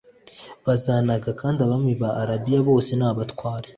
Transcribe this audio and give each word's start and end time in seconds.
Bazanaga 0.65 1.29
kandi 1.41 1.59
abami 1.65 1.93
ba 2.01 2.09
arabiya 2.21 2.59
bose 2.69 2.91
n 2.95 3.01
abatware 3.09 3.67